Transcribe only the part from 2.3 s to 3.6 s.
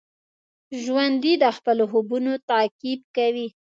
تعقیب کوي